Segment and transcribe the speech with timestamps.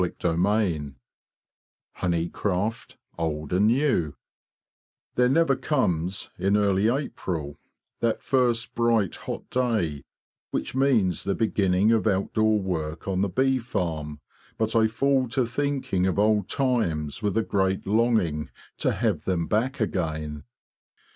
[0.03, 0.95] CHAPTER XXVIII
[1.97, 4.15] HONEY CRAFT OLD AND NEW
[5.13, 7.59] "THERE never comes, in early April,
[7.99, 10.01] that first bright hot day
[10.49, 14.21] which means the beginning of outdoor work on the bee farm,
[14.57, 19.25] but I fall to think ing of old times with a great longing to have
[19.25, 20.45] them back again.